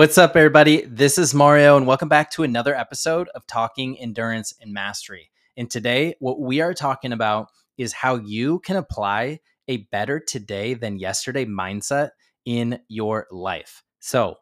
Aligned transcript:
What's 0.00 0.16
up, 0.16 0.34
everybody? 0.34 0.80
This 0.86 1.18
is 1.18 1.34
Mario, 1.34 1.76
and 1.76 1.86
welcome 1.86 2.08
back 2.08 2.30
to 2.30 2.42
another 2.42 2.74
episode 2.74 3.28
of 3.34 3.46
Talking 3.46 4.00
Endurance 4.00 4.54
and 4.58 4.72
Mastery. 4.72 5.30
And 5.58 5.70
today, 5.70 6.14
what 6.20 6.40
we 6.40 6.62
are 6.62 6.72
talking 6.72 7.12
about 7.12 7.48
is 7.76 7.92
how 7.92 8.16
you 8.16 8.60
can 8.60 8.76
apply 8.76 9.40
a 9.68 9.76
better 9.92 10.18
today 10.18 10.72
than 10.72 10.98
yesterday 10.98 11.44
mindset 11.44 12.12
in 12.46 12.80
your 12.88 13.26
life. 13.30 13.82
So, 13.98 14.36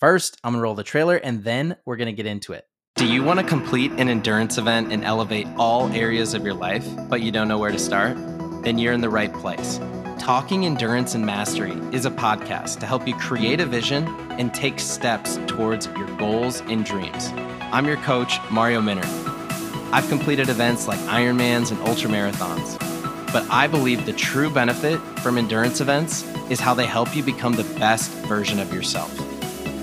first, 0.00 0.40
I'm 0.42 0.54
gonna 0.54 0.62
roll 0.62 0.74
the 0.74 0.82
trailer 0.82 1.16
and 1.16 1.44
then 1.44 1.76
we're 1.84 1.96
gonna 1.96 2.12
get 2.12 2.24
into 2.24 2.54
it. 2.54 2.64
Do 2.94 3.06
you 3.06 3.22
wanna 3.22 3.44
complete 3.44 3.92
an 3.98 4.08
endurance 4.08 4.56
event 4.56 4.94
and 4.94 5.04
elevate 5.04 5.46
all 5.58 5.92
areas 5.92 6.32
of 6.32 6.42
your 6.42 6.54
life, 6.54 6.88
but 7.10 7.20
you 7.20 7.30
don't 7.30 7.48
know 7.48 7.58
where 7.58 7.70
to 7.70 7.78
start? 7.78 8.16
Then 8.64 8.78
you're 8.78 8.94
in 8.94 9.02
the 9.02 9.10
right 9.10 9.34
place. 9.34 9.78
Talking 10.18 10.64
Endurance 10.66 11.14
and 11.14 11.24
Mastery 11.24 11.72
is 11.92 12.04
a 12.04 12.10
podcast 12.10 12.80
to 12.80 12.86
help 12.86 13.06
you 13.06 13.14
create 13.14 13.60
a 13.60 13.66
vision 13.66 14.08
and 14.32 14.52
take 14.52 14.80
steps 14.80 15.38
towards 15.46 15.86
your 15.88 16.08
goals 16.16 16.62
and 16.62 16.84
dreams. 16.84 17.30
I'm 17.70 17.86
your 17.86 17.98
coach, 17.98 18.38
Mario 18.50 18.80
Minner. 18.80 19.06
I've 19.92 20.08
completed 20.08 20.48
events 20.48 20.88
like 20.88 20.98
Ironmans 21.00 21.70
and 21.70 21.80
ultra 21.86 22.10
marathons, 22.10 22.76
but 23.32 23.48
I 23.50 23.68
believe 23.68 24.04
the 24.04 24.14
true 24.14 24.50
benefit 24.50 24.98
from 25.20 25.38
endurance 25.38 25.80
events 25.80 26.24
is 26.50 26.58
how 26.58 26.74
they 26.74 26.86
help 26.86 27.14
you 27.14 27.22
become 27.22 27.52
the 27.52 27.78
best 27.78 28.10
version 28.26 28.58
of 28.58 28.72
yourself. 28.72 29.14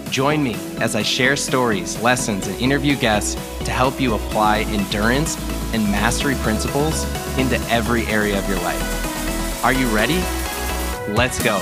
Join 0.09 0.43
me 0.43 0.55
as 0.81 0.95
I 0.95 1.03
share 1.03 1.37
stories, 1.37 2.01
lessons, 2.01 2.47
and 2.47 2.59
interview 2.59 2.97
guests 2.97 3.35
to 3.65 3.71
help 3.71 4.01
you 4.01 4.15
apply 4.15 4.61
endurance 4.61 5.37
and 5.73 5.83
mastery 5.85 6.35
principles 6.35 7.05
into 7.37 7.57
every 7.69 8.05
area 8.07 8.37
of 8.37 8.47
your 8.49 8.59
life. 8.59 9.12
Are 9.63 9.71
you 9.71 9.87
ready? 9.95 10.17
Let's 11.13 11.41
go. 11.41 11.55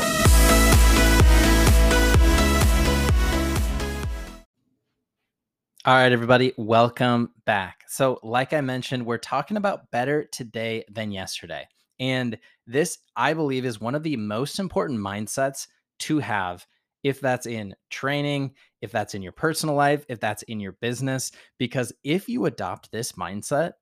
All 5.86 5.94
right, 5.94 6.12
everybody, 6.12 6.53
welcome 6.58 7.30
back. 7.45 7.84
So, 7.88 8.20
like 8.23 8.53
I 8.53 8.62
mentioned, 8.62 9.06
we're 9.06 9.20
talking 9.20 9.56
about 9.56 9.92
better 9.92 10.23
today 10.31 10.84
than 10.90 11.12
yesterday. 11.12 11.67
And 12.00 12.40
this, 12.66 12.98
I 13.16 13.36
believe, 13.36 13.66
is 13.66 13.80
one 13.80 13.94
of 13.94 14.02
the 14.02 14.18
most 14.18 14.58
important 14.58 15.00
mindsets 15.00 15.68
to 16.00 16.18
have 16.18 16.66
if 17.03 17.22
that's 17.22 17.45
in 17.45 17.75
training, 17.92 18.56
if 18.81 18.92
that's 18.92 19.14
in 19.14 19.22
your 19.22 19.31
personal 19.31 19.75
life, 19.75 20.03
if 20.09 20.20
that's 20.20 20.42
in 20.44 20.59
your 20.59 20.72
business. 20.72 21.31
Because 21.59 21.94
if 22.03 22.28
you 22.28 22.47
adopt 22.47 22.92
this 22.92 23.12
mindset 23.12 23.73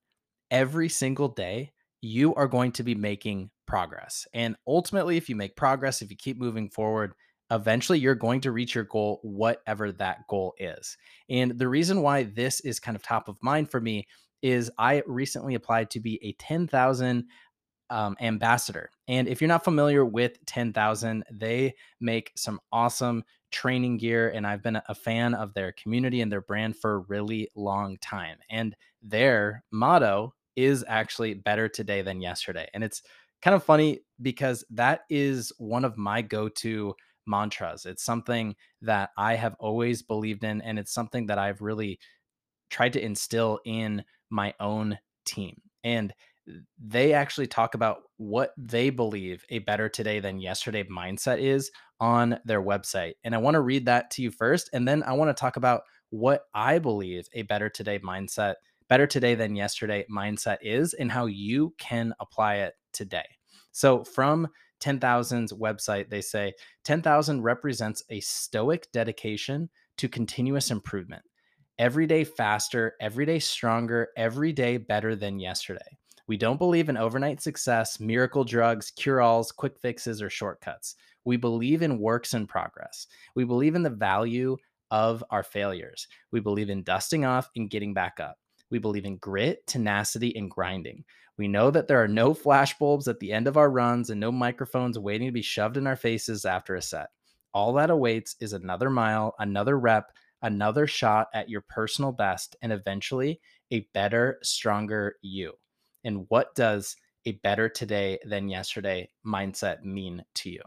every 0.52 0.90
single 0.90 1.30
day, 1.30 1.72
you 2.02 2.36
are 2.36 2.48
going 2.48 2.74
to 2.74 2.84
be 2.84 2.96
making 2.96 3.50
progress. 3.70 4.28
And 4.34 4.56
ultimately, 4.68 5.16
if 5.16 5.30
you 5.30 5.36
make 5.36 5.56
progress, 5.56 6.02
if 6.02 6.10
you 6.10 6.18
keep 6.18 6.40
moving 6.40 6.70
forward, 6.70 7.14
eventually 7.52 8.00
you're 8.00 8.16
going 8.16 8.42
to 8.42 8.52
reach 8.52 8.76
your 8.76 8.84
goal, 8.84 9.20
whatever 9.24 9.92
that 9.94 10.28
goal 10.28 10.56
is. 10.58 10.98
And 11.30 11.58
the 11.58 11.68
reason 11.68 12.02
why 12.02 12.24
this 12.24 12.60
is 12.62 12.80
kind 12.80 12.96
of 12.96 13.04
top 13.04 13.28
of 13.28 13.42
mind 13.42 13.70
for 13.70 13.80
me 13.80 14.08
is 14.42 14.72
I 14.78 15.04
recently 15.06 15.56
applied 15.56 15.92
to 15.92 16.00
be 16.00 16.20
a 16.24 16.34
10,000 16.34 17.26
um, 17.92 18.16
ambassador. 18.20 18.90
And 19.08 19.28
if 19.28 19.42
you're 19.42 19.48
not 19.48 19.64
familiar 19.64 20.06
with 20.06 20.44
10,000, 20.46 21.24
they 21.32 21.76
make 22.00 22.32
some 22.36 22.60
awesome 22.72 23.24
training 23.52 23.98
gear. 23.98 24.30
And 24.30 24.46
I've 24.46 24.64
been 24.64 24.82
a 24.88 24.96
fan 24.96 25.34
of 25.34 25.54
their 25.54 25.72
community 25.74 26.22
and 26.22 26.32
their 26.32 26.42
brand 26.42 26.76
for 26.78 26.94
a 26.94 27.00
really 27.00 27.50
long 27.56 27.98
time. 27.98 28.38
And 28.50 28.76
their 29.02 29.64
motto 29.72 30.34
is 30.56 30.86
actually 30.88 31.34
better 31.34 31.68
today 31.68 32.02
than 32.02 32.22
yesterday. 32.22 32.68
And 32.74 32.84
it's 32.84 33.02
kind 33.42 33.56
of 33.56 33.64
funny 33.64 34.00
because 34.22 34.64
that 34.72 35.02
is 35.10 35.52
one 35.58 35.86
of 35.86 35.98
my 35.98 36.22
go 36.22 36.50
to 36.50 36.96
mantras. 37.26 37.86
It's 37.86 38.04
something 38.04 38.56
that 38.82 39.12
I 39.18 39.36
have 39.36 39.56
always 39.60 40.02
believed 40.02 40.44
in, 40.44 40.62
and 40.62 40.78
it's 40.80 40.94
something 40.94 41.28
that 41.28 41.38
I've 41.38 41.62
really 41.62 42.00
tried 42.70 42.94
to 42.94 43.04
instill 43.04 43.60
in 43.66 44.04
my 44.30 44.54
own 44.60 44.98
team. 45.26 45.62
And 45.84 46.14
they 46.84 47.14
actually 47.14 47.48
talk 47.48 47.76
about 47.76 48.02
what 48.18 48.52
they 48.58 48.90
believe 48.90 49.46
a 49.50 49.60
better 49.60 49.88
today 49.88 50.20
than 50.20 50.40
yesterday 50.40 50.84
mindset 50.84 51.40
is 51.40 51.72
on 52.00 52.40
their 52.46 52.62
website. 52.62 53.14
And 53.24 53.36
I 53.36 53.38
want 53.38 53.56
to 53.56 53.62
read 53.62 53.86
that 53.86 54.10
to 54.12 54.22
you 54.22 54.32
first. 54.32 54.70
And 54.74 54.88
then 54.88 55.04
I 55.04 55.14
want 55.14 55.30
to 55.30 55.40
talk 55.40 55.58
about 55.58 55.82
what 56.10 56.44
I 56.54 56.80
believe 56.80 57.28
a 57.34 57.44
better 57.44 57.70
today 57.70 58.00
mindset 58.00 58.56
better 58.90 59.08
today 59.08 59.36
than 59.36 59.56
yesterday 59.56 60.06
mindset 60.12 60.58
is 60.62 60.94
and 60.94 61.12
how 61.12 61.28
you 61.28 61.74
can 61.78 62.14
apply 62.20 62.56
it 62.56 62.74
today. 62.92 63.26
So, 63.72 64.04
from 64.04 64.48
10,000's 64.82 65.54
website, 65.54 66.10
they 66.10 66.22
say 66.22 66.54
10,000 66.84 67.42
represents 67.42 68.04
a 68.10 68.20
stoic 68.20 68.92
dedication 68.92 69.70
to 69.98 70.10
continuous 70.10 70.72
improvement. 70.72 71.22
Every 71.78 72.08
day 72.08 72.24
faster, 72.24 72.96
every 73.00 73.26
day 73.26 73.40
stronger, 73.40 74.10
every 74.18 74.52
day 74.52 74.78
better 74.78 75.16
than 75.16 75.40
yesterday. 75.40 75.98
We 76.28 76.38
don't 76.38 76.58
believe 76.58 76.90
in 76.90 76.98
overnight 76.98 77.42
success, 77.42 78.00
miracle 78.00 78.44
drugs, 78.44 78.92
cure 78.92 79.22
alls, 79.22 79.52
quick 79.52 79.80
fixes, 79.80 80.22
or 80.22 80.30
shortcuts. 80.30 80.96
We 81.26 81.38
believe 81.38 81.82
in 81.82 82.00
works 82.00 82.34
in 82.34 82.48
progress. 82.48 83.08
We 83.36 83.46
believe 83.46 83.76
in 83.76 83.84
the 83.84 83.90
value 83.90 84.58
of 84.92 85.24
our 85.32 85.44
failures. 85.44 86.08
We 86.32 86.40
believe 86.40 86.70
in 86.70 86.84
dusting 86.84 87.26
off 87.26 87.50
and 87.56 87.70
getting 87.70 87.94
back 87.94 88.20
up. 88.20 88.38
We 88.72 88.80
believe 88.80 89.06
in 89.06 89.18
grit, 89.18 89.66
tenacity, 89.68 90.36
and 90.36 90.50
grinding. 90.50 91.04
We 91.38 91.48
know 91.48 91.72
that 91.72 91.88
there 91.88 92.02
are 92.04 92.08
no 92.08 92.34
flashbulbs 92.34 93.08
at 93.08 93.20
the 93.20 93.32
end 93.32 93.48
of 93.48 93.58
our 93.58 93.70
runs 93.70 94.10
and 94.10 94.20
no 94.20 94.32
microphones 94.32 95.00
waiting 95.00 95.28
to 95.28 95.32
be 95.32 95.42
shoved 95.42 95.78
in 95.78 95.88
our 95.88 95.96
faces 95.96 96.46
after 96.46 96.76
a 96.76 96.82
set. 96.82 97.08
All 97.54 97.74
that 97.74 97.90
awaits 97.90 98.36
is 98.40 98.54
another 98.54 98.90
mile, 98.90 99.36
another 99.40 99.80
rep, 99.80 100.12
another 100.42 100.86
shot 100.86 101.28
at 101.34 101.50
your 101.50 101.62
personal 101.62 102.12
best, 102.12 102.56
and 102.62 102.72
eventually 102.72 103.40
a 103.72 103.88
better, 103.94 104.40
stronger 104.44 105.16
you. 105.22 105.54
And 106.04 106.26
what 106.30 106.54
does 106.56 106.96
a 107.26 107.34
better 107.44 107.70
today 107.70 108.20
than 108.26 108.50
yesterday 108.50 109.10
mindset 109.26 109.84
mean 109.84 110.24
to 110.36 110.50
you? 110.50 110.62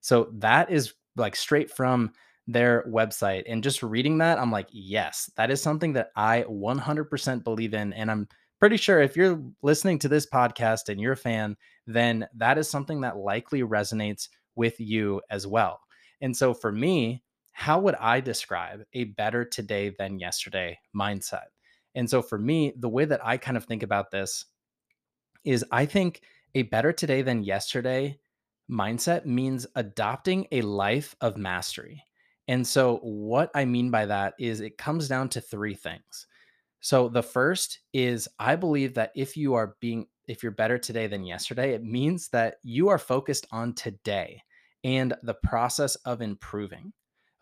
So 0.00 0.30
that 0.34 0.70
is 0.70 0.94
like 1.16 1.36
straight 1.36 1.70
from 1.70 2.12
their 2.46 2.84
website 2.88 3.44
and 3.46 3.62
just 3.62 3.82
reading 3.82 4.18
that 4.18 4.38
i'm 4.38 4.50
like 4.50 4.68
yes 4.70 5.30
that 5.36 5.50
is 5.50 5.62
something 5.62 5.94
that 5.94 6.10
i 6.14 6.44
100% 6.48 7.44
believe 7.44 7.72
in 7.72 7.92
and 7.94 8.10
i'm 8.10 8.28
pretty 8.60 8.76
sure 8.76 9.00
if 9.00 9.16
you're 9.16 9.42
listening 9.62 9.98
to 9.98 10.08
this 10.08 10.26
podcast 10.26 10.88
and 10.88 11.00
you're 11.00 11.12
a 11.12 11.16
fan 11.16 11.56
then 11.86 12.26
that 12.34 12.58
is 12.58 12.68
something 12.68 13.02
that 13.02 13.16
likely 13.16 13.62
resonates 13.62 14.28
with 14.56 14.80
you 14.80 15.20
as 15.30 15.46
well. 15.46 15.80
And 16.20 16.36
so 16.36 16.54
for 16.54 16.72
me 16.72 17.22
how 17.52 17.78
would 17.78 17.94
i 17.96 18.20
describe 18.20 18.82
a 18.94 19.04
better 19.04 19.44
today 19.44 19.94
than 19.96 20.18
yesterday 20.18 20.78
mindset? 20.96 21.46
And 21.94 22.10
so 22.10 22.22
for 22.22 22.38
me 22.38 22.72
the 22.76 22.88
way 22.88 23.04
that 23.04 23.24
i 23.24 23.36
kind 23.36 23.56
of 23.56 23.64
think 23.64 23.82
about 23.82 24.10
this 24.10 24.46
is 25.44 25.64
i 25.70 25.84
think 25.84 26.22
a 26.54 26.62
better 26.62 26.92
today 26.92 27.22
than 27.22 27.44
yesterday 27.44 28.18
mindset 28.70 29.26
means 29.26 29.66
adopting 29.76 30.46
a 30.52 30.62
life 30.62 31.14
of 31.20 31.36
mastery 31.36 32.02
and 32.46 32.66
so, 32.66 32.98
what 32.98 33.50
I 33.54 33.64
mean 33.64 33.90
by 33.90 34.06
that 34.06 34.34
is 34.38 34.60
it 34.60 34.76
comes 34.76 35.08
down 35.08 35.28
to 35.30 35.40
three 35.40 35.74
things. 35.74 36.26
So, 36.80 37.08
the 37.08 37.22
first 37.22 37.80
is 37.92 38.28
I 38.38 38.56
believe 38.56 38.94
that 38.94 39.12
if 39.16 39.36
you 39.36 39.54
are 39.54 39.76
being, 39.80 40.06
if 40.28 40.42
you're 40.42 40.52
better 40.52 40.78
today 40.78 41.06
than 41.06 41.24
yesterday, 41.24 41.72
it 41.72 41.82
means 41.82 42.28
that 42.28 42.56
you 42.62 42.88
are 42.88 42.98
focused 42.98 43.46
on 43.50 43.72
today 43.72 44.42
and 44.82 45.14
the 45.22 45.34
process 45.34 45.94
of 46.04 46.20
improving. 46.20 46.92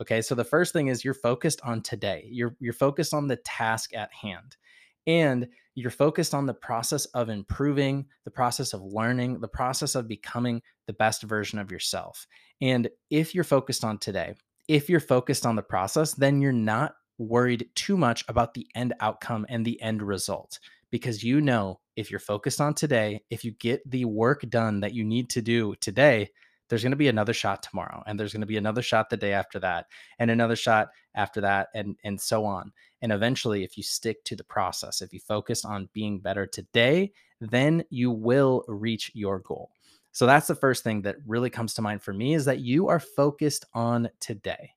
Okay. 0.01 0.23
So, 0.23 0.37
the 0.37 0.45
first 0.45 0.73
thing 0.73 0.87
is 0.87 1.05
you're 1.05 1.15
focused 1.15 1.61
on 1.65 1.83
today, 1.83 2.29
you're, 2.31 2.55
you're 2.61 2.73
focused 2.73 3.13
on 3.13 3.27
the 3.27 3.37
task 3.37 3.95
at 3.95 4.13
hand. 4.13 4.57
And 5.05 5.49
you're 5.75 5.91
focused 5.91 6.33
on 6.33 6.47
the 6.47 6.55
process 6.55 7.07
of 7.07 7.29
improving, 7.29 8.07
the 8.25 8.31
process 8.31 8.73
of 8.73 8.83
learning, 8.83 9.41
the 9.41 9.49
process 9.49 9.97
of 9.97 10.07
becoming 10.07 10.63
the 10.87 10.93
best 10.93 11.25
version 11.25 11.59
of 11.59 11.73
yourself. 11.73 12.27
And 12.61 12.89
if 13.11 13.35
you're 13.35 13.43
focused 13.43 13.83
on 13.83 13.99
today, 13.99 14.35
if 14.73 14.89
you're 14.89 15.01
focused 15.01 15.45
on 15.45 15.55
the 15.55 15.63
process, 15.63 16.15
then 16.15 16.41
you're 16.41 16.51
not 16.51 16.95
worried 17.19 17.69
too 17.75 17.95
much 17.95 18.25
about 18.27 18.55
the 18.55 18.67
end 18.75 18.95
outcome 19.01 19.45
and 19.51 19.67
the 19.67 19.79
end 19.83 20.01
result 20.01 20.59
because 20.91 21.23
you 21.23 21.43
know 21.43 21.79
if 21.95 22.11
you're 22.11 22.19
focused 22.19 22.59
on 22.59 22.73
today, 22.73 23.23
if 23.29 23.45
you 23.45 23.51
get 23.51 23.83
the 23.91 24.07
work 24.07 24.41
done 24.49 24.81
that 24.81 24.95
you 24.95 25.05
need 25.05 25.29
to 25.29 25.43
do 25.43 25.75
today, 25.83 26.31
there's 26.71 26.83
going 26.83 26.93
to 26.93 26.97
be 26.97 27.09
another 27.09 27.35
shot 27.35 27.63
tomorrow 27.63 28.03
and 28.07 28.19
there's 28.19 28.33
going 28.33 28.41
to 28.41 28.47
be 28.47 28.57
another 28.57 28.81
shot 28.81 29.11
the 29.11 29.17
day 29.19 29.35
after 29.35 29.59
that 29.59 29.89
and 30.19 30.31
another 30.31 30.57
shot 30.57 30.89
after 31.15 31.43
that 31.43 31.69
and 31.75 31.95
and 32.03 32.19
so 32.19 32.47
on. 32.47 32.73
And 33.03 33.13
eventually 33.13 33.65
if 33.65 33.77
you 33.77 33.83
stick 33.83 34.25
to 34.25 34.37
the 34.37 34.45
process, 34.45 35.03
if 35.03 35.13
you 35.13 35.21
focus 35.21 35.67
on 35.67 35.91
being 35.93 36.19
better 36.19 36.47
today, 36.47 37.13
then 37.43 37.85
you 37.91 38.11
will 38.11 38.65
reach 38.69 39.11
your 39.13 39.41
goal. 39.41 39.71
So 40.13 40.27
that's 40.27 40.47
the 40.47 40.55
first 40.55 40.85
thing 40.85 41.03
that 41.03 41.17
really 41.27 41.51
comes 41.51 41.75
to 41.75 41.83
mind 41.83 42.03
for 42.03 42.13
me 42.13 42.35
is 42.35 42.45
that 42.45 42.61
you 42.61 42.89
are 42.89 43.01
focused 43.01 43.65
on 43.75 44.11
today. 44.21 44.71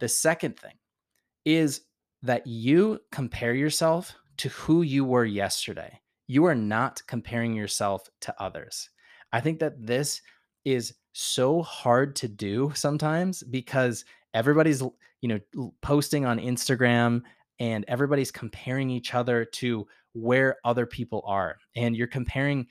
The 0.00 0.08
second 0.08 0.58
thing 0.58 0.74
is 1.44 1.82
that 2.22 2.46
you 2.46 3.00
compare 3.12 3.54
yourself 3.54 4.14
to 4.38 4.48
who 4.50 4.82
you 4.82 5.04
were 5.04 5.24
yesterday. 5.24 6.00
You 6.26 6.44
are 6.44 6.54
not 6.54 7.02
comparing 7.06 7.54
yourself 7.54 8.08
to 8.22 8.42
others. 8.42 8.90
I 9.32 9.40
think 9.40 9.60
that 9.60 9.86
this 9.86 10.20
is 10.64 10.94
so 11.12 11.62
hard 11.62 12.14
to 12.16 12.28
do 12.28 12.72
sometimes 12.74 13.42
because 13.42 14.04
everybody's 14.34 14.82
you 15.20 15.40
know 15.56 15.72
posting 15.82 16.26
on 16.26 16.38
Instagram 16.38 17.22
and 17.58 17.84
everybody's 17.88 18.30
comparing 18.30 18.90
each 18.90 19.14
other 19.14 19.44
to 19.44 19.86
where 20.12 20.56
other 20.64 20.86
people 20.86 21.22
are 21.26 21.56
and 21.76 21.96
you're 21.96 22.06
comparing 22.06 22.66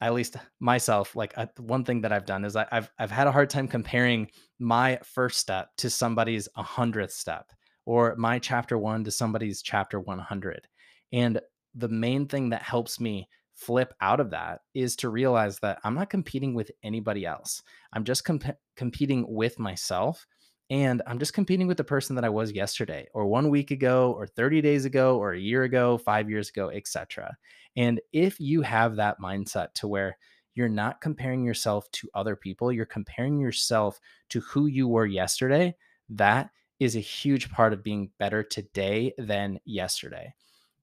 at 0.00 0.14
least 0.14 0.36
myself 0.60 1.16
like 1.16 1.32
uh, 1.36 1.46
one 1.58 1.84
thing 1.84 2.02
that 2.02 2.12
i've 2.12 2.26
done 2.26 2.44
is 2.44 2.56
I, 2.56 2.66
have 2.70 2.90
i've 2.98 3.10
had 3.10 3.26
a 3.26 3.32
hard 3.32 3.50
time 3.50 3.68
comparing 3.68 4.30
my 4.58 4.98
first 5.04 5.38
step 5.38 5.70
to 5.78 5.90
somebody's 5.90 6.48
100th 6.56 7.12
step 7.12 7.50
or 7.84 8.14
my 8.16 8.38
chapter 8.38 8.76
1 8.78 9.04
to 9.04 9.10
somebody's 9.10 9.62
chapter 9.62 10.00
100 10.00 10.68
and 11.12 11.40
the 11.74 11.88
main 11.88 12.26
thing 12.26 12.50
that 12.50 12.62
helps 12.62 13.00
me 13.00 13.28
flip 13.54 13.92
out 14.00 14.20
of 14.20 14.30
that 14.30 14.60
is 14.74 14.96
to 14.96 15.08
realize 15.08 15.58
that 15.60 15.78
i'm 15.84 15.94
not 15.94 16.10
competing 16.10 16.54
with 16.54 16.70
anybody 16.82 17.26
else. 17.26 17.62
I'm 17.92 18.04
just 18.04 18.24
comp- 18.24 18.56
competing 18.76 19.26
with 19.28 19.58
myself 19.58 20.26
and 20.70 21.02
I'm 21.06 21.18
just 21.18 21.32
competing 21.32 21.66
with 21.66 21.76
the 21.76 21.84
person 21.84 22.14
that 22.16 22.24
I 22.24 22.28
was 22.28 22.52
yesterday 22.52 23.08
or 23.14 23.26
1 23.26 23.48
week 23.48 23.70
ago 23.70 24.12
or 24.12 24.26
30 24.26 24.60
days 24.60 24.84
ago 24.84 25.18
or 25.18 25.32
a 25.32 25.40
year 25.40 25.62
ago, 25.62 25.98
5 25.98 26.30
years 26.30 26.50
ago, 26.50 26.70
etc. 26.70 27.36
And 27.76 28.00
if 28.12 28.38
you 28.38 28.62
have 28.62 28.96
that 28.96 29.20
mindset 29.20 29.72
to 29.74 29.88
where 29.88 30.18
you're 30.54 30.68
not 30.68 31.00
comparing 31.00 31.44
yourself 31.44 31.90
to 31.92 32.10
other 32.14 32.36
people, 32.36 32.72
you're 32.72 32.84
comparing 32.84 33.38
yourself 33.38 34.00
to 34.30 34.40
who 34.40 34.66
you 34.66 34.88
were 34.88 35.06
yesterday, 35.06 35.74
that 36.10 36.50
is 36.80 36.96
a 36.96 37.00
huge 37.00 37.50
part 37.50 37.72
of 37.72 37.82
being 37.82 38.10
better 38.18 38.42
today 38.42 39.12
than 39.18 39.60
yesterday. 39.64 40.34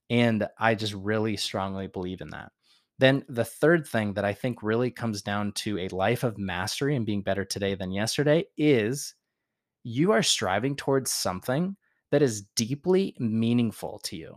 And 0.10 0.48
I 0.58 0.76
just 0.76 0.94
really 0.94 1.36
strongly 1.38 1.88
believe 1.88 2.22
in 2.22 2.30
that. 2.30 2.52
Then 2.98 3.26
the 3.28 3.46
third 3.46 3.86
thing 3.86 4.14
that 4.14 4.24
I 4.24 4.34
think 4.34 4.64
really 4.64 4.92
comes 4.92 5.22
down 5.22 5.52
to 5.54 5.80
a 5.80 5.90
life 5.90 6.24
of 6.24 6.38
mastery 6.38 6.96
and 6.96 7.06
being 7.06 7.22
better 7.22 7.44
today 7.44 7.76
than 7.76 7.92
yesterday 7.92 8.46
is 8.58 9.14
you 9.86 10.12
are 10.12 10.24
striving 10.24 10.76
towards 10.76 11.12
something 11.12 11.78
that 12.12 12.24
is 12.24 12.42
deeply 12.56 13.16
meaningful 13.20 14.00
to 14.00 14.18
you. 14.18 14.36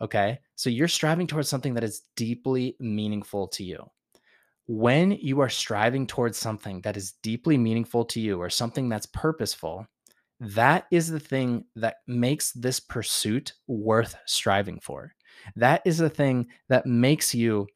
Okay. 0.00 0.38
So 0.54 0.70
you're 0.70 0.86
striving 0.86 1.26
towards 1.26 1.48
something 1.48 1.74
that 1.74 1.82
is 1.82 2.02
deeply 2.14 2.76
meaningful 2.78 3.48
to 3.48 3.64
you. 3.64 3.90
When 4.68 5.10
you 5.10 5.40
are 5.40 5.48
striving 5.48 6.06
towards 6.06 6.38
something 6.38 6.80
that 6.82 6.96
is 6.96 7.14
deeply 7.22 7.58
meaningful 7.58 8.04
to 8.04 8.20
you 8.20 8.40
or 8.40 8.48
something 8.48 8.88
that's 8.88 9.06
purposeful, 9.06 9.84
that 10.38 10.86
is 10.92 11.08
the 11.08 11.18
thing 11.18 11.64
that 11.74 11.96
makes 12.06 12.52
this 12.52 12.78
pursuit 12.78 13.54
worth 13.66 14.14
striving 14.26 14.78
for. 14.78 15.12
That 15.56 15.82
is 15.84 15.98
the 15.98 16.10
thing 16.10 16.46
that 16.68 16.86
makes 16.86 17.34
you 17.34 17.66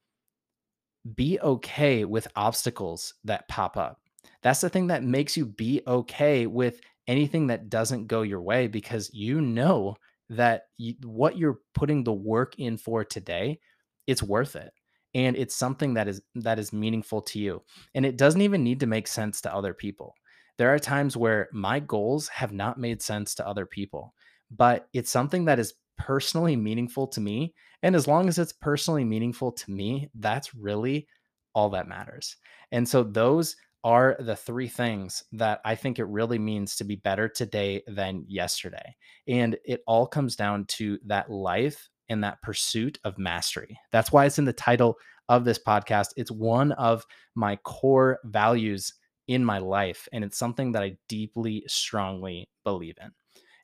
be 1.17 1.41
okay 1.41 2.05
with 2.05 2.29
obstacles 2.37 3.15
that 3.25 3.49
pop 3.49 3.77
up. 3.77 3.99
That's 4.43 4.61
the 4.61 4.69
thing 4.69 4.89
that 4.89 5.03
makes 5.03 5.37
you 5.37 5.47
be 5.47 5.83
okay 5.87 6.47
with 6.47 6.81
anything 7.07 7.49
that 7.49 7.69
doesn't 7.69 8.07
go 8.07 8.23
your 8.23 8.43
way 8.43 8.67
because 8.67 9.13
you 9.13 9.41
know 9.41 9.97
that 10.31 10.63
you, 10.79 10.95
what 11.05 11.37
you're 11.37 11.59
putting 11.75 12.05
the 12.05 12.13
work 12.13 12.55
in 12.59 12.77
for 12.77 13.05
today 13.05 13.59
it's 14.07 14.23
worth 14.23 14.57
it 14.57 14.73
and 15.15 15.37
it's 15.37 15.55
something 15.55 15.95
that 15.95 16.09
is 16.09 16.23
that 16.35 16.59
is 16.59 16.73
meaningful 16.73 17.23
to 17.23 17.39
you 17.39 17.63
and 17.95 18.07
it 18.07 18.17
doesn't 18.17 18.43
even 18.43 18.65
need 18.65 18.81
to 18.81 18.87
make 18.87 19.07
sense 19.07 19.41
to 19.41 19.55
other 19.55 19.75
people. 19.75 20.15
There 20.59 20.73
are 20.73 20.79
times 20.79 21.17
where 21.17 21.49
my 21.53 21.81
goals 21.81 22.29
have 22.29 22.53
not 22.53 22.79
made 22.79 23.03
sense 23.03 23.35
to 23.37 23.47
other 23.47 23.67
people 23.67 24.15
but 24.51 24.89
it's 24.93 25.11
something 25.11 25.47
that 25.47 25.59
is 25.59 25.75
personally 25.97 26.57
meaningful 26.57 27.07
to 27.07 27.21
me 27.21 27.55
and 27.83 27.97
as 27.97 28.07
long 28.07 28.29
as 28.29 28.39
it's 28.39 28.53
personally 28.53 29.05
meaningful 29.05 29.53
to 29.53 29.71
me 29.71 30.11
that's 30.19 30.55
really 30.55 31.07
all 31.55 31.71
that 31.71 31.89
matters 31.89 32.37
and 32.71 32.89
so 32.89 33.03
those 33.03 33.57
are 33.85 34.17
the 34.21 34.37
three 34.37 34.69
things 34.69 35.25
that 35.33 35.61
I 35.65 35.75
think 35.75 35.99
it 35.99 36.05
really 36.05 36.39
means 36.39 36.77
to 36.77 36.85
be 36.85 36.97
better 36.97 37.29
today 37.29 37.83
than 37.87 38.25
yesterday. 38.29 38.95
And 39.27 39.57
it 39.65 39.83
all 39.87 40.07
comes 40.07 40.37
down 40.37 40.67
to 40.69 40.99
that 41.07 41.31
life 41.31 41.89
and 42.09 42.23
that 42.23 42.43
pursuit 42.43 42.99
of 43.05 43.19
mastery. 43.19 43.79
That's 43.91 44.13
why 44.13 44.27
it's 44.27 44.39
in 44.39 44.45
the 44.45 44.53
title 44.53 44.97
of 45.29 45.45
this 45.45 45.59
podcast. 45.59 46.09
It's 46.17 46.31
one 46.31 46.73
of 46.73 47.05
my 47.35 47.57
core 47.57 48.19
values 48.25 48.95
in 49.29 49.45
my 49.45 49.59
life, 49.59 50.09
and 50.13 50.25
it's 50.25 50.39
something 50.39 50.73
that 50.73 50.83
I 50.83 50.97
deeply, 51.09 51.65
strongly 51.67 52.49
believe 52.65 52.97
in. 53.03 53.11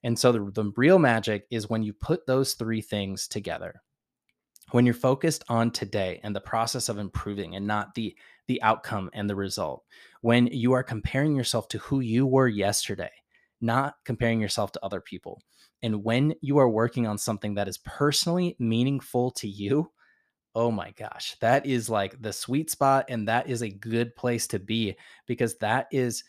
And 0.04 0.18
so 0.18 0.32
the, 0.32 0.50
the 0.52 0.72
real 0.76 0.98
magic 0.98 1.46
is 1.50 1.68
when 1.68 1.82
you 1.82 1.92
put 1.92 2.26
those 2.26 2.54
three 2.54 2.80
things 2.80 3.26
together. 3.26 3.82
When 4.70 4.84
you're 4.84 4.94
focused 4.94 5.44
on 5.48 5.70
today 5.70 6.20
and 6.22 6.36
the 6.36 6.40
process 6.40 6.88
of 6.88 6.98
improving 6.98 7.56
and 7.56 7.66
not 7.66 7.94
the 7.94 8.14
the 8.48 8.60
outcome 8.62 9.10
and 9.12 9.30
the 9.30 9.36
result. 9.36 9.84
When 10.22 10.48
you 10.48 10.72
are 10.72 10.82
comparing 10.82 11.36
yourself 11.36 11.68
to 11.68 11.78
who 11.78 12.00
you 12.00 12.26
were 12.26 12.48
yesterday, 12.48 13.10
not 13.60 13.94
comparing 14.04 14.40
yourself 14.40 14.72
to 14.72 14.84
other 14.84 15.00
people. 15.00 15.40
And 15.82 16.02
when 16.02 16.34
you 16.40 16.58
are 16.58 16.68
working 16.68 17.06
on 17.06 17.18
something 17.18 17.54
that 17.54 17.68
is 17.68 17.78
personally 17.78 18.56
meaningful 18.58 19.30
to 19.32 19.48
you, 19.48 19.92
oh 20.54 20.72
my 20.72 20.90
gosh, 20.92 21.36
that 21.40 21.66
is 21.66 21.88
like 21.88 22.20
the 22.20 22.32
sweet 22.32 22.70
spot. 22.70 23.04
And 23.08 23.28
that 23.28 23.48
is 23.48 23.62
a 23.62 23.68
good 23.68 24.16
place 24.16 24.48
to 24.48 24.58
be 24.58 24.96
because 25.26 25.56
that 25.58 25.86
is 25.92 26.24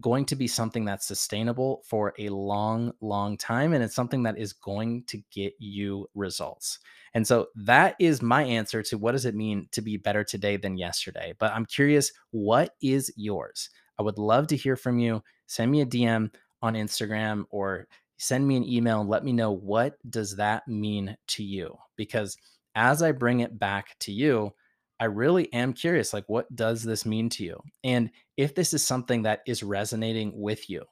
going 0.00 0.24
to 0.26 0.36
be 0.36 0.46
something 0.46 0.84
that's 0.84 1.06
sustainable 1.06 1.82
for 1.84 2.14
a 2.18 2.28
long, 2.28 2.92
long 3.00 3.36
time. 3.36 3.72
And 3.72 3.82
it's 3.82 3.94
something 3.94 4.22
that 4.24 4.38
is 4.38 4.52
going 4.52 5.04
to 5.08 5.20
get 5.30 5.54
you 5.58 6.08
results. 6.14 6.78
And 7.14 7.26
so 7.26 7.48
that 7.56 7.96
is 7.98 8.22
my 8.22 8.42
answer 8.44 8.82
to 8.84 8.98
what 8.98 9.12
does 9.12 9.24
it 9.24 9.34
mean 9.34 9.68
to 9.72 9.82
be 9.82 9.96
better 9.96 10.24
today 10.24 10.56
than 10.56 10.76
yesterday. 10.76 11.34
But 11.38 11.52
I'm 11.52 11.66
curious, 11.66 12.12
what 12.30 12.74
is 12.82 13.12
yours? 13.16 13.70
I 13.98 14.02
would 14.02 14.18
love 14.18 14.46
to 14.48 14.56
hear 14.56 14.76
from 14.76 14.98
you. 14.98 15.22
Send 15.46 15.70
me 15.70 15.80
a 15.80 15.86
DM 15.86 16.32
on 16.62 16.74
Instagram 16.74 17.44
or 17.50 17.88
send 18.18 18.46
me 18.46 18.56
an 18.56 18.68
email 18.68 19.00
and 19.00 19.08
let 19.08 19.24
me 19.24 19.32
know 19.32 19.52
what 19.52 19.96
does 20.10 20.36
that 20.36 20.66
mean 20.68 21.16
to 21.28 21.42
you 21.42 21.76
because 21.96 22.36
as 22.74 23.02
I 23.02 23.12
bring 23.12 23.40
it 23.40 23.58
back 23.58 23.96
to 24.00 24.12
you, 24.12 24.52
I 25.00 25.04
really 25.04 25.52
am 25.52 25.72
curious 25.72 26.12
like 26.12 26.24
what 26.28 26.54
does 26.54 26.82
this 26.82 27.06
mean 27.06 27.28
to 27.30 27.44
you? 27.44 27.60
And 27.84 28.10
if 28.36 28.54
this 28.54 28.74
is 28.74 28.82
something 28.82 29.22
that 29.22 29.40
is 29.46 29.62
resonating 29.62 30.32
with 30.34 30.68
you, 30.68 30.84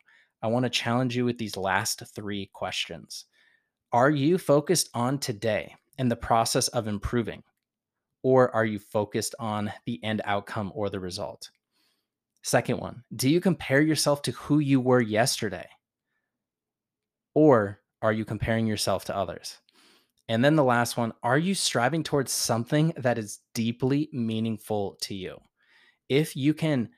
I 0.43 0.47
want 0.49 0.65
to 0.65 0.71
challenge 0.71 1.17
you 1.17 1.25
with 1.25 1.39
these 1.39 1.57
last 1.57 2.03
3 2.15 2.51
questions. 2.53 3.25
Are 3.93 4.11
you 4.11 4.39
focused 4.39 4.91
on 4.95 5.19
today 5.19 5.75
and 5.99 6.11
the 6.11 6.17
process 6.17 6.69
of 6.69 6.87
improving 6.87 7.43
or 8.23 8.55
are 8.55 8.65
you 8.65 8.79
focused 8.79 9.35
on 9.39 9.73
the 9.87 10.03
end 10.05 10.21
outcome 10.25 10.73
or 10.75 10.91
the 10.91 11.01
result? 11.01 11.51
Second 12.43 12.79
one, 12.79 13.03
do 13.15 13.29
you 13.29 13.41
compare 13.41 13.81
yourself 13.81 14.23
to 14.23 14.33
who 14.33 14.61
you 14.61 14.81
were 14.81 15.01
yesterday? 15.01 15.69
Or 17.35 17.81
are 18.03 18.13
you 18.13 18.25
comparing 18.25 18.67
yourself 18.67 19.05
to 19.07 19.17
others? 19.17 19.59
And 20.29 20.45
then 20.45 20.57
the 20.57 20.65
last 20.65 20.97
one 20.97 21.13
are 21.23 21.39
you 21.39 21.55
striving 21.55 22.03
towards 22.03 22.33
something 22.33 22.93
that 22.97 23.19
is 23.19 23.41
deeply 23.55 24.09
meaningful 24.13 24.97
to 25.03 25.15
you? 25.15 25.39
If 26.09 26.37
you 26.37 26.55
can 26.55 26.91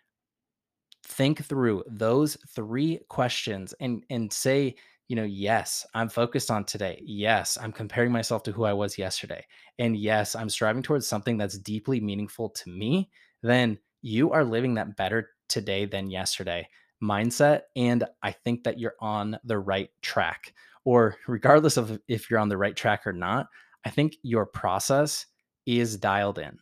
think 1.04 1.44
through 1.44 1.84
those 1.86 2.36
three 2.54 3.00
questions 3.08 3.74
and 3.80 4.04
and 4.10 4.32
say, 4.32 4.76
you 5.08 5.16
know, 5.16 5.24
yes, 5.24 5.86
I'm 5.94 6.08
focused 6.08 6.50
on 6.50 6.64
today. 6.64 7.00
Yes, 7.02 7.56
I'm 7.60 7.72
comparing 7.72 8.12
myself 8.12 8.42
to 8.44 8.52
who 8.52 8.64
I 8.64 8.74
was 8.74 8.98
yesterday. 8.98 9.46
And 9.78 9.96
yes, 9.96 10.34
I'm 10.34 10.50
striving 10.50 10.82
towards 10.82 11.06
something 11.06 11.38
that's 11.38 11.58
deeply 11.58 12.00
meaningful 12.00 12.50
to 12.50 12.70
me, 12.70 13.10
then 13.42 13.78
you 14.02 14.32
are 14.32 14.44
living 14.44 14.74
that 14.74 14.96
better 14.96 15.30
today 15.48 15.86
than 15.86 16.10
yesterday 16.10 16.68
mindset 17.02 17.62
and 17.76 18.04
I 18.22 18.32
think 18.32 18.64
that 18.64 18.78
you're 18.78 18.96
on 19.00 19.38
the 19.44 19.58
right 19.58 19.90
track 20.02 20.52
or 20.88 21.18
regardless 21.26 21.76
of 21.76 22.00
if 22.08 22.30
you're 22.30 22.38
on 22.38 22.48
the 22.48 22.56
right 22.56 22.74
track 22.74 23.06
or 23.06 23.12
not, 23.12 23.46
I 23.84 23.90
think 23.90 24.16
your 24.22 24.46
process 24.46 25.26
is 25.66 25.98
dialed 25.98 26.38
in. 26.38 26.58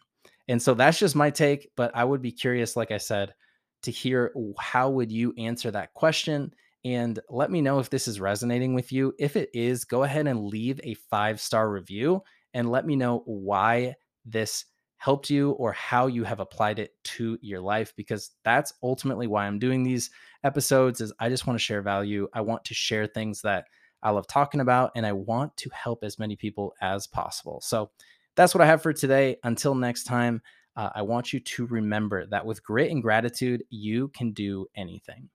And 0.48 0.60
so 0.60 0.74
that's 0.74 0.98
just 0.98 1.14
my 1.14 1.30
take, 1.30 1.70
but 1.76 1.92
I 1.94 2.02
would 2.02 2.22
be 2.22 2.32
curious, 2.32 2.74
like 2.74 2.90
I 2.90 2.98
said, 2.98 3.34
to 3.84 3.92
hear 3.92 4.34
how 4.58 4.90
would 4.90 5.12
you 5.12 5.32
answer 5.38 5.70
that 5.70 5.94
question 5.94 6.52
and 6.84 7.20
let 7.30 7.52
me 7.52 7.60
know 7.60 7.78
if 7.78 7.88
this 7.88 8.08
is 8.08 8.18
resonating 8.18 8.74
with 8.74 8.90
you. 8.90 9.14
If 9.16 9.36
it 9.36 9.48
is, 9.54 9.84
go 9.84 10.02
ahead 10.02 10.26
and 10.26 10.48
leave 10.48 10.80
a 10.82 10.94
five 11.08 11.40
star 11.40 11.70
review 11.70 12.20
and 12.52 12.68
let 12.68 12.84
me 12.84 12.96
know 12.96 13.22
why 13.26 13.94
this 14.24 14.64
helped 14.96 15.30
you 15.30 15.52
or 15.52 15.70
how 15.70 16.08
you 16.08 16.24
have 16.24 16.40
applied 16.40 16.80
it 16.80 16.90
to 17.04 17.38
your 17.42 17.60
life 17.60 17.92
because 17.96 18.32
that's 18.44 18.72
ultimately 18.82 19.28
why 19.28 19.46
I'm 19.46 19.60
doing 19.60 19.84
these 19.84 20.10
episodes 20.42 21.00
is 21.00 21.12
I 21.20 21.28
just 21.28 21.46
want 21.46 21.60
to 21.60 21.64
share 21.64 21.80
value. 21.80 22.26
I 22.34 22.40
want 22.40 22.64
to 22.64 22.74
share 22.74 23.06
things 23.06 23.40
that 23.42 23.66
I 24.02 24.10
love 24.10 24.26
talking 24.26 24.60
about, 24.60 24.92
and 24.94 25.06
I 25.06 25.12
want 25.12 25.56
to 25.58 25.70
help 25.70 26.04
as 26.04 26.18
many 26.18 26.36
people 26.36 26.74
as 26.80 27.06
possible. 27.06 27.60
So 27.62 27.90
that's 28.36 28.54
what 28.54 28.62
I 28.62 28.66
have 28.66 28.82
for 28.82 28.92
today. 28.92 29.36
Until 29.42 29.74
next 29.74 30.04
time, 30.04 30.42
uh, 30.76 30.90
I 30.94 31.02
want 31.02 31.32
you 31.32 31.40
to 31.40 31.66
remember 31.66 32.26
that 32.26 32.44
with 32.44 32.62
grit 32.62 32.90
and 32.90 33.02
gratitude, 33.02 33.64
you 33.70 34.08
can 34.08 34.32
do 34.32 34.66
anything. 34.76 35.30